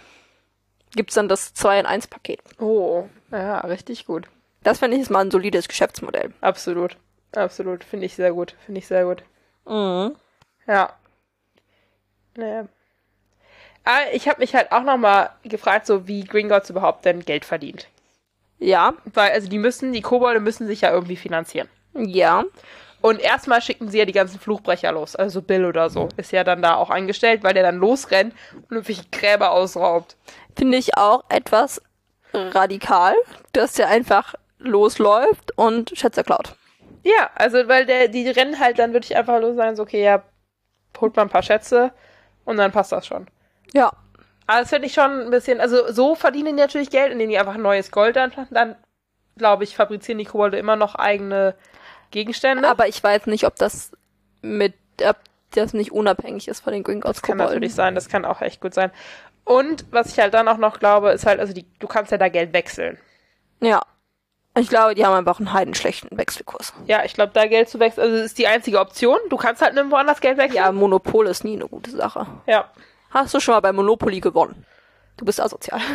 [0.95, 2.41] Gibt's dann das 2 in 1 Paket.
[2.59, 4.25] Oh, ja, richtig gut.
[4.63, 6.33] Das finde ich ist mal ein solides Geschäftsmodell.
[6.41, 6.97] Absolut.
[7.35, 7.83] Absolut.
[7.83, 8.55] Finde ich sehr gut.
[8.65, 9.23] Finde ich sehr gut.
[9.65, 10.15] Mhm.
[10.65, 10.93] Ja.
[12.35, 12.67] Naja.
[13.87, 17.87] Aber ich habe mich halt auch nochmal gefragt, so wie Gringotts überhaupt denn Geld verdient.
[18.59, 21.69] Ja, Weil, also die müssen, die Kobolde müssen sich ja irgendwie finanzieren.
[21.93, 22.43] ja.
[22.99, 25.15] Und erstmal schicken sie ja die ganzen Fluchbrecher los.
[25.15, 28.71] Also Bill oder so ist ja dann da auch eingestellt, weil der dann losrennt und
[28.71, 30.17] irgendwelche Gräber ausraubt.
[30.57, 31.79] Finde ich auch etwas
[32.33, 33.13] radikal,
[33.53, 36.55] dass der einfach losläuft und Schätze klaut.
[37.03, 40.23] Ja, also weil der, die rennen halt dann wirklich einfach los sagen so, okay, ja,
[40.99, 41.91] holt mal ein paar Schätze
[42.45, 43.27] und dann passt das schon.
[43.73, 43.91] Ja.
[44.47, 47.37] Aber das finde ich schon ein bisschen, also so verdienen die natürlich Geld, indem die
[47.37, 48.55] einfach neues Gold anplanten.
[48.55, 48.75] Dann,
[49.37, 51.55] glaube ich, fabrizieren die Kobolde immer noch eigene
[52.11, 52.67] Gegenstände.
[52.67, 53.91] Aber ich weiß nicht, ob das
[54.41, 55.17] mit, ob
[55.51, 57.55] das nicht unabhängig ist von den Gringotts das kann Kobolden.
[57.55, 58.91] natürlich sein, das kann auch echt gut sein.
[59.43, 62.17] Und was ich halt dann auch noch glaube, ist halt, also die, du kannst ja
[62.17, 62.97] da Geld wechseln.
[63.59, 63.81] Ja.
[64.57, 66.73] Ich glaube, die haben einfach einen heidenschlechten Wechselkurs.
[66.87, 69.19] Ja, ich glaube, da Geld zu wechseln, also ist die einzige Option.
[69.29, 70.57] Du kannst halt nirgendwo anders Geld wechseln.
[70.57, 72.25] Ja, Monopol ist nie eine gute Sache.
[72.47, 72.69] Ja.
[73.09, 74.65] Hast du schon mal bei Monopoly gewonnen?
[75.17, 75.81] Du bist asozial.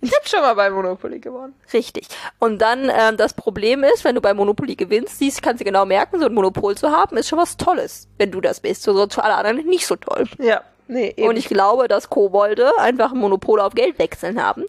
[0.00, 1.54] Ich habe schon mal bei Monopoly gewonnen.
[1.72, 2.08] Richtig.
[2.38, 5.86] Und dann ähm, das Problem ist, wenn du bei Monopoly gewinnst, siehst, kannst du genau
[5.86, 8.82] merken, so ein Monopol zu haben, ist schon was Tolles, wenn du das bist.
[8.82, 10.28] So, so für alle anderen nicht so toll.
[10.38, 10.60] Ja.
[10.88, 11.26] Nee, eben.
[11.26, 14.64] Und ich glaube, dass Kobolde einfach ein Monopol auf Geld wechseln haben.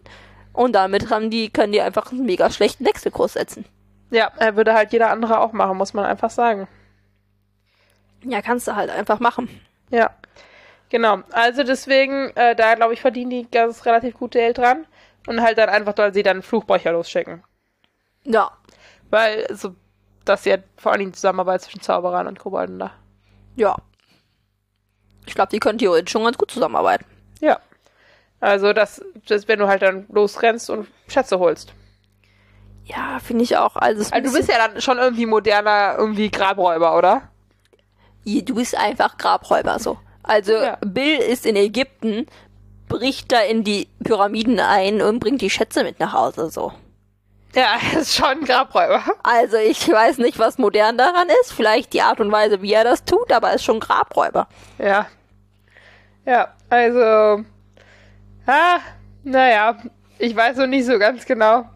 [0.54, 3.66] Und damit haben die, können die einfach einen mega schlechten Wechselkurs setzen.
[4.10, 6.66] ja, er würde halt jeder andere auch machen, muss man einfach sagen.
[8.24, 9.50] Ja, kannst du halt einfach machen.
[9.90, 10.10] Ja.
[10.88, 11.18] Genau.
[11.32, 14.86] Also deswegen, äh, da glaube ich, verdienen die ganz relativ gute Geld dran.
[15.26, 17.42] Und halt dann einfach, weil sie dann Fluchbrecher losschicken.
[18.24, 18.52] Ja.
[19.10, 19.74] Weil, so,
[20.24, 22.92] dass ja vor allem die Zusammenarbeit zwischen Zauberern und Kobolden da.
[23.56, 23.74] Ja.
[25.26, 27.04] Ich glaube, die können theoretisch schon ganz gut zusammenarbeiten.
[27.40, 27.58] Ja.
[28.38, 31.72] Also, das, das, wenn du halt dann losrennst und Schätze holst.
[32.84, 33.74] Ja, finde ich auch.
[33.74, 37.30] Also, ist Also, du bist ja dann schon irgendwie moderner, irgendwie Grabräuber, oder?
[38.24, 39.98] du bist einfach Grabräuber so.
[40.26, 40.76] Also Ja.
[40.84, 42.26] Bill ist in Ägypten,
[42.88, 46.72] bricht da in die Pyramiden ein und bringt die Schätze mit nach Hause so.
[47.54, 49.02] Ja, er ist schon ein Grabräuber.
[49.22, 51.52] Also ich weiß nicht, was modern daran ist.
[51.52, 54.46] Vielleicht die Art und Weise, wie er das tut, aber er ist schon Grabräuber.
[54.78, 55.06] Ja.
[56.26, 57.44] Ja, also.
[58.46, 58.78] Ah,
[59.22, 59.78] naja,
[60.18, 61.68] ich weiß noch nicht so ganz genau.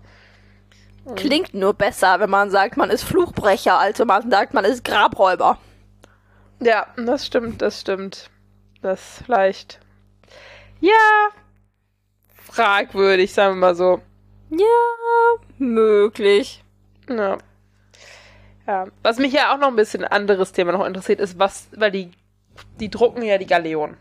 [1.16, 4.84] Klingt nur besser, wenn man sagt, man ist Fluchbrecher, als wenn man sagt, man ist
[4.84, 5.58] Grabräuber.
[6.60, 8.30] Ja, das stimmt, das stimmt.
[8.82, 9.80] Das vielleicht.
[10.80, 10.92] Ja.
[12.34, 14.00] Fragwürdig, sagen wir mal so.
[14.50, 16.64] Ja, möglich.
[17.08, 17.38] Ja.
[18.66, 18.86] Ja.
[19.02, 22.10] Was mich ja auch noch ein bisschen anderes Thema noch interessiert, ist, was, weil die,
[22.78, 23.96] die drucken ja die Galeonen.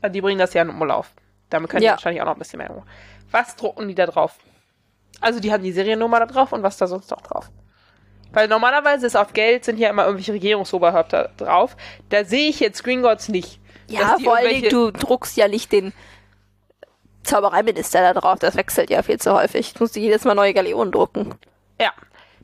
[0.00, 1.12] Also die bringen das ja in Umlauf.
[1.50, 1.92] Damit können Ja.
[1.92, 2.70] die wahrscheinlich auch noch ein bisschen mehr.
[2.70, 2.82] um-
[3.30, 4.38] Was drucken die da drauf?
[5.20, 7.50] Also die haben die Seriennummer da drauf und was da sonst noch drauf?
[8.32, 11.76] Weil normalerweise ist auf Geld sind ja immer irgendwelche Regierungsoberhäupter drauf.
[12.08, 13.60] Da sehe ich jetzt Gringotts nicht.
[13.88, 15.92] Ja, vor allen Dingen, du druckst ja nicht den
[17.22, 18.38] Zaubereiminister da drauf.
[18.38, 19.74] Das wechselt ja viel zu häufig.
[19.74, 21.34] Du musst jedes Mal neue Galeonen drucken.
[21.80, 21.92] Ja,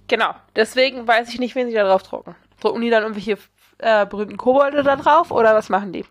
[0.07, 0.35] genau.
[0.57, 2.35] Deswegen weiß ich nicht, wen sie da drauf drucken.
[2.61, 3.39] Drucken die dann irgendwelche
[3.79, 6.05] äh, berühmten Kobolde da drauf oder was machen die?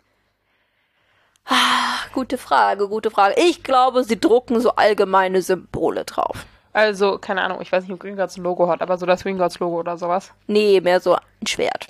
[1.46, 3.36] Ach, gute Frage, gute Frage.
[3.38, 6.46] Ich glaube, sie drucken so allgemeine Symbole drauf.
[6.74, 9.80] Also, keine Ahnung, ich weiß nicht, ob Gringotts ein Logo hat, aber so das Gringotts-Logo
[9.80, 10.32] oder sowas.
[10.46, 11.88] Nee, mehr so ein Schwert.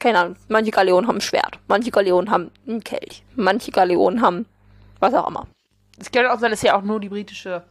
[0.00, 0.36] Keine Ahnung.
[0.48, 1.60] Manche Galeonen haben ein Schwert.
[1.68, 3.22] Manche Galeonen haben einen Kelch.
[3.36, 4.46] Manche Galeonen haben
[4.98, 5.46] was auch immer.
[5.98, 7.62] Es könnte auch sein, es ist ja auch nur die britische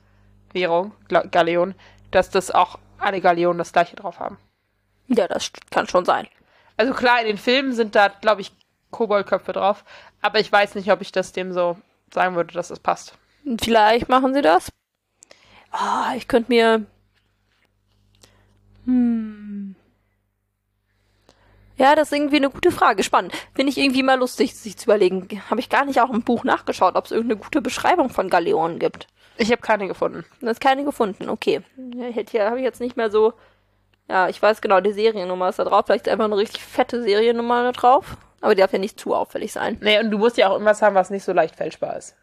[0.54, 0.94] Währung,
[1.32, 1.76] Galeon,
[2.12, 4.38] dass das auch alle Galeonen das gleiche drauf haben.
[5.08, 6.28] Ja, das kann schon sein.
[6.78, 8.52] Also klar, in den Filmen sind da, glaube ich,
[8.92, 9.84] Koboldköpfe drauf,
[10.22, 11.78] aber ich weiß nicht, ob ich das dem so
[12.14, 13.18] sagen würde, dass es passt.
[13.62, 14.72] Vielleicht machen sie das.
[15.72, 16.86] Ah, ich könnte mir.
[18.86, 19.76] Hm.
[21.80, 23.04] Ja, das ist irgendwie eine gute Frage.
[23.04, 23.34] Spannend.
[23.56, 25.42] Finde ich irgendwie mal lustig, sich zu überlegen.
[25.50, 28.80] Habe ich gar nicht auch im Buch nachgeschaut, ob es irgendeine gute Beschreibung von Galeonen
[28.80, 29.08] gibt.
[29.38, 30.26] Ich habe keine gefunden.
[30.42, 31.30] Da ist keine gefunden.
[31.30, 31.62] Okay.
[32.12, 33.34] Hätte ja, habe ich jetzt nicht mehr so.
[34.10, 35.86] Ja, ich weiß genau, die Seriennummer ist da drauf.
[35.86, 38.18] Vielleicht ist einfach eine richtig fette Seriennummer da drauf.
[38.42, 39.78] Aber die darf ja nicht zu auffällig sein.
[39.82, 42.16] Nee, und du musst ja auch irgendwas haben, was nicht so leicht fälschbar ist.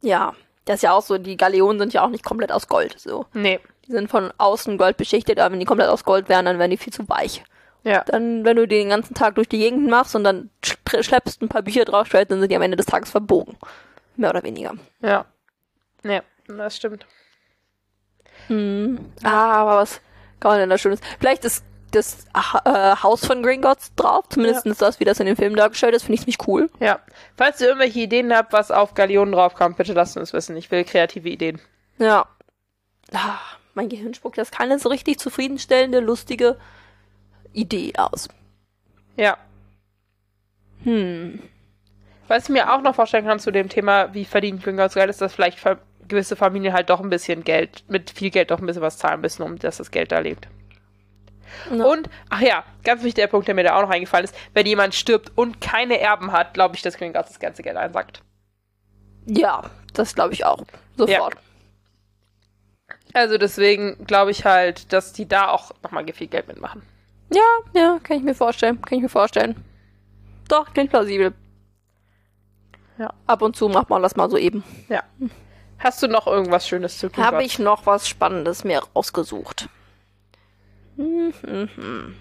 [0.00, 0.34] Ja,
[0.64, 1.18] das ist ja auch so.
[1.18, 2.98] Die Galeonen sind ja auch nicht komplett aus Gold.
[2.98, 3.26] So.
[3.32, 3.60] Nee.
[3.86, 6.70] Die sind von außen Gold beschichtet, aber wenn die komplett aus Gold wären, dann wären
[6.70, 7.44] die viel zu weich.
[7.82, 8.02] Ja.
[8.04, 11.42] Dann, wenn du die den ganzen Tag durch die Gegend machst und dann sch- schleppst
[11.42, 13.58] ein paar Bücher draufstellst, dann sind die am Ende des Tages verbogen.
[14.16, 14.72] Mehr oder weniger.
[15.02, 15.26] Ja.
[16.02, 17.06] Nee, das stimmt.
[19.22, 20.00] Ah, aber was
[20.40, 21.00] kann man denn da Schönes?
[21.18, 22.24] Vielleicht ist das
[22.64, 26.14] äh, Haus von Gringotts drauf, zumindest das, wie das in dem Film dargestellt ist, finde
[26.14, 26.68] ich ziemlich cool.
[26.80, 26.98] Ja.
[27.36, 30.56] Falls ihr irgendwelche Ideen habt, was auf Galeonen draufkommt, bitte lasst uns wissen.
[30.56, 31.60] Ich will kreative Ideen.
[31.98, 32.26] Ja.
[33.12, 33.38] Ah,
[33.74, 36.56] mein Gehirn spuckt jetzt keine so richtig zufriedenstellende, lustige
[37.52, 38.28] Idee aus.
[39.16, 39.36] Ja.
[40.82, 41.40] Hm.
[42.26, 45.20] Was ich mir auch noch vorstellen kann zu dem Thema, wie verdient Gringotts Geld, ist,
[45.20, 45.58] dass vielleicht
[46.08, 49.20] gewisse Familien halt doch ein bisschen Geld, mit viel Geld doch ein bisschen was zahlen
[49.20, 50.48] müssen, um dass das Geld da lebt.
[51.70, 51.84] Ja.
[51.84, 54.94] Und, ach ja, ganz wichtiger Punkt, der mir da auch noch eingefallen ist, wenn jemand
[54.94, 58.22] stirbt und keine Erben hat, glaube ich, dass Gringotts das ganze Geld einsackt.
[59.26, 60.64] Ja, das glaube ich auch.
[60.96, 61.36] Sofort.
[63.14, 66.82] Also deswegen glaube ich halt, dass die da auch nochmal viel Geld mitmachen.
[67.32, 67.40] Ja,
[67.72, 68.82] ja, kann ich mir vorstellen.
[68.82, 69.56] Kann ich mir vorstellen.
[70.48, 71.32] Doch, klingt plausibel.
[72.98, 73.12] Ja.
[73.26, 74.62] Ab und zu macht man das mal so eben.
[74.88, 75.02] Ja.
[75.78, 77.32] Hast du noch irgendwas Schönes zu Gringotts?
[77.32, 79.68] Habe ich noch was Spannendes mir rausgesucht.
[80.96, 82.16] Mhm.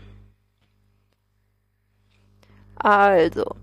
[2.75, 3.56] Also.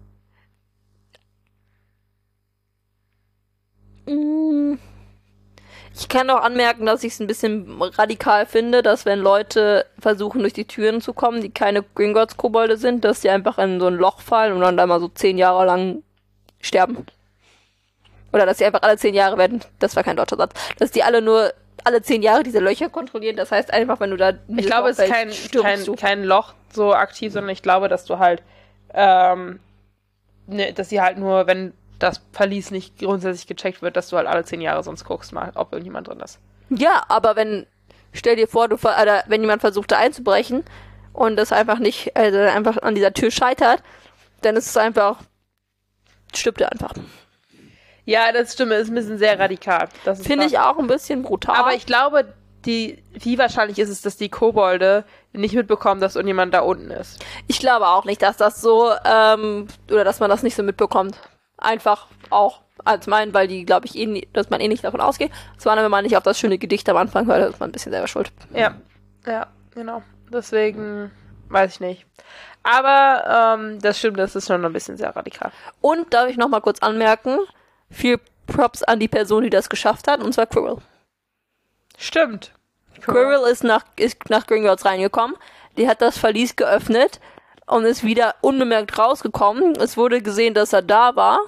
[4.06, 4.74] Mm.
[5.94, 10.40] Ich kann auch anmerken, dass ich es ein bisschen radikal finde, dass wenn Leute versuchen,
[10.40, 13.94] durch die Türen zu kommen, die keine Gringotts-Kobolde sind, dass die einfach in so ein
[13.94, 16.02] Loch fallen und dann da mal so zehn Jahre lang
[16.60, 17.06] sterben.
[18.32, 21.02] Oder dass sie einfach alle zehn Jahre werden, das war kein deutscher Satz, dass die
[21.02, 21.52] alle nur
[21.84, 23.36] alle zehn Jahre diese Löcher kontrollieren.
[23.36, 25.30] Das heißt einfach, wenn du da Ich glaube, es ist kein,
[25.62, 28.42] kein, kein Loch so aktiv, sondern ich glaube, dass du halt,
[28.94, 29.60] ähm,
[30.46, 34.26] ne, dass sie halt nur, wenn das Verlies nicht grundsätzlich gecheckt wird, dass du halt
[34.26, 36.40] alle zehn Jahre sonst guckst mal, ob irgendjemand drin ist.
[36.70, 37.66] Ja, aber wenn,
[38.12, 40.64] stell dir vor, du, oder wenn jemand versucht da einzubrechen
[41.12, 43.82] und das einfach nicht, also einfach an dieser Tür scheitert,
[44.40, 45.18] dann ist es einfach,
[46.34, 46.94] stirbt er einfach.
[48.04, 49.88] Ja, das stimmt, ist ein bisschen sehr radikal.
[50.22, 51.56] Finde ich auch ein bisschen brutal.
[51.56, 52.32] Aber ich glaube,
[52.64, 57.24] die, wie wahrscheinlich ist es, dass die Kobolde nicht mitbekommen, dass irgendjemand da unten ist.
[57.46, 61.18] Ich glaube auch nicht, dass das so, ähm, oder dass man das nicht so mitbekommt.
[61.60, 65.00] Einfach auch als mein, weil die, glaube ich, eh, nie- dass man eh nicht davon
[65.00, 65.30] ausgeht.
[65.58, 67.72] Es war, wenn man nicht auf das schöne Gedicht am Anfang hört, ist man ein
[67.72, 68.32] bisschen selber schuld.
[68.54, 68.74] Ja,
[69.26, 70.02] ja, genau.
[70.32, 71.10] Deswegen
[71.48, 72.06] weiß ich nicht.
[72.62, 75.50] Aber ähm, das stimmt, das ist schon ein bisschen sehr radikal.
[75.80, 77.38] Und darf ich noch mal kurz anmerken,
[77.90, 80.78] viel Props an die Person, die das geschafft hat, und zwar Quirrell.
[81.98, 82.52] Stimmt.
[83.00, 85.36] Quirrell ist nach, ist nach Gringotts reingekommen.
[85.76, 87.20] Die hat das Verlies geöffnet
[87.70, 89.76] und ist wieder unbemerkt rausgekommen.
[89.76, 91.38] Es wurde gesehen, dass er da war,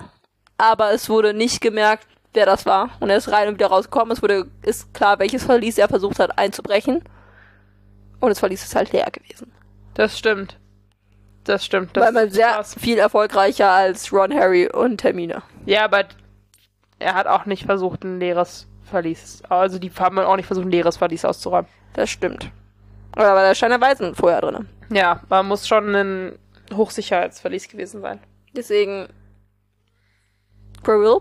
[0.57, 2.91] aber es wurde nicht gemerkt, wer das war.
[3.01, 4.13] Und er ist rein und wieder rausgekommen.
[4.13, 7.03] Es wurde, ist klar, welches Verlies er versucht hat einzubrechen.
[8.21, 9.53] Und das Verlies ist halt leer gewesen.
[9.95, 10.59] Das stimmt.
[11.43, 11.97] Das stimmt.
[11.97, 12.77] Das Weil man sehr krass.
[12.79, 15.43] viel erfolgreicher als Ron, Harry und Hermine.
[15.67, 16.05] Ja, aber
[17.01, 19.43] er hat auch nicht versucht, ein leeres Verlies.
[19.49, 21.69] Also die haben auch nicht versucht, ein leeres Verlies auszuräumen.
[21.95, 22.53] Das stimmt.
[23.16, 24.68] Oder war der Stein der Weisen vorher drin.
[24.90, 26.38] Ja, man muss schon ein
[26.75, 28.20] Hochsicherheitsverlies gewesen sein.
[28.55, 29.09] Deswegen
[30.83, 31.20] Quirrell,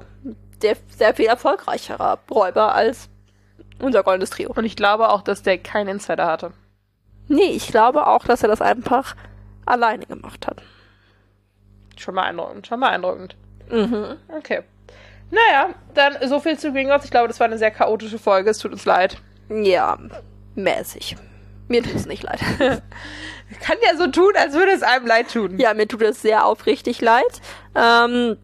[0.62, 3.10] der sehr viel erfolgreicherer Räuber als
[3.80, 4.52] unser goldenes Trio.
[4.56, 6.54] Und ich glaube auch, dass der keinen Insider hatte.
[7.28, 9.16] Nee, ich glaube auch, dass er das einfach
[9.66, 10.62] alleine gemacht hat.
[11.98, 13.36] Schon mal beeindruckend, schon mal beeindruckend.
[13.70, 14.18] Mhm.
[14.38, 14.64] Okay.
[15.30, 17.06] Naja, dann so viel zu Gringotts.
[17.06, 18.50] Ich glaube, das war eine sehr chaotische Folge.
[18.50, 19.22] Es tut uns leid.
[19.50, 19.98] Ja,
[20.56, 21.16] mäßig.
[21.72, 22.42] Mir tut es nicht leid.
[22.60, 25.58] Kann ja so tun, als würde es einem leid tun.
[25.58, 27.42] ja, mir tut es sehr aufrichtig leid,
[27.76, 28.36] ähm,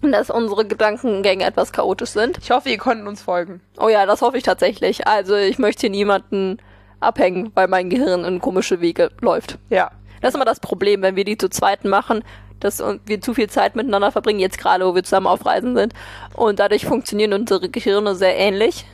[0.00, 2.38] dass unsere Gedankengänge etwas chaotisch sind.
[2.38, 3.60] Ich hoffe, ihr konntet uns folgen.
[3.78, 5.06] Oh ja, das hoffe ich tatsächlich.
[5.06, 6.56] Also ich möchte hier niemanden
[7.00, 9.58] abhängen, weil mein Gehirn in komische Wege läuft.
[9.68, 9.90] Ja.
[10.22, 12.24] Das ist immer das Problem, wenn wir die zu zweit machen,
[12.60, 15.92] dass wir zu viel Zeit miteinander verbringen, jetzt gerade, wo wir zusammen auf Reisen sind.
[16.34, 18.86] Und dadurch funktionieren unsere Gehirne sehr ähnlich.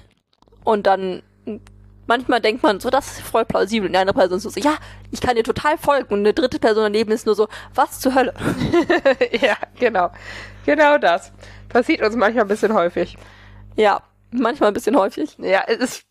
[0.65, 1.23] Und dann
[2.07, 3.87] manchmal denkt man so, das ist voll plausibel.
[3.87, 4.77] Und die andere Person ist so, ja,
[5.11, 6.13] ich kann dir total folgen.
[6.13, 8.35] Und eine dritte Person daneben ist nur so, was zur Hölle?
[9.41, 10.11] ja, genau.
[10.67, 11.33] Genau das.
[11.69, 13.17] Passiert uns manchmal ein bisschen häufig.
[13.77, 15.37] Ja, manchmal ein bisschen häufig.
[15.39, 16.05] Ja, es ist.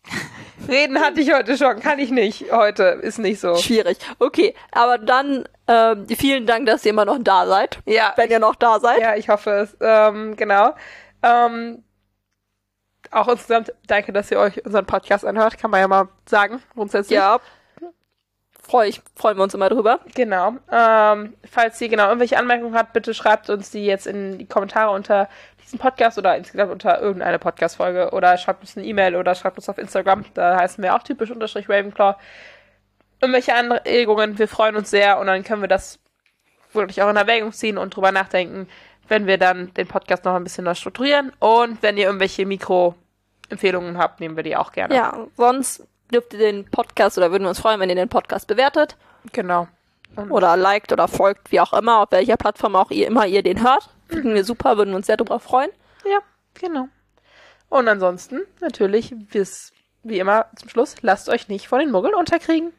[0.68, 2.50] Reden hatte ich heute schon, kann ich nicht.
[2.52, 3.56] Heute ist nicht so.
[3.56, 3.98] Schwierig.
[4.18, 7.78] Okay, aber dann ähm, vielen Dank, dass ihr immer noch da seid.
[7.86, 9.00] Ja, Wenn ihr noch da seid.
[9.00, 9.76] ja, ich hoffe es.
[9.80, 10.74] Ähm, genau.
[11.22, 11.82] Ähm,
[13.14, 17.16] auch insgesamt danke, dass ihr euch unseren Podcast anhört, kann man ja mal sagen, grundsätzlich.
[17.16, 17.40] Ja.
[18.62, 20.00] Freu ich, freuen wir uns immer drüber.
[20.14, 20.54] Genau.
[20.72, 24.90] Ähm, falls ihr genau irgendwelche Anmerkungen habt, bitte schreibt uns die jetzt in die Kommentare
[24.90, 25.28] unter
[25.62, 29.68] diesem Podcast oder insgesamt unter irgendeine Podcast-Folge oder schreibt uns eine E-Mail oder schreibt uns
[29.68, 30.24] auf Instagram.
[30.32, 32.16] Da heißen wir auch typisch unterstrich Ravenclaw.
[33.20, 35.98] Irgendwelche Anregungen, wir freuen uns sehr und dann können wir das
[36.72, 38.68] wirklich auch in Erwägung ziehen und drüber nachdenken,
[39.08, 41.32] wenn wir dann den Podcast noch ein bisschen neu strukturieren.
[41.38, 42.46] Und wenn ihr irgendwelche
[43.54, 44.94] Mikro-Empfehlungen habt, nehmen wir die auch gerne.
[44.94, 48.46] Ja, sonst dürft ihr den Podcast oder würden wir uns freuen, wenn ihr den Podcast
[48.46, 48.96] bewertet
[49.32, 49.68] Genau.
[50.28, 53.62] oder liked oder folgt, wie auch immer, auf welcher Plattform auch ihr immer ihr den
[53.62, 53.90] hört.
[54.08, 55.70] Finden wir super, würden uns sehr darüber freuen.
[56.04, 56.18] Ja,
[56.54, 56.88] genau.
[57.68, 62.72] Und ansonsten, natürlich, bis, wie immer zum Schluss, lasst euch nicht von den Muggeln unterkriegen.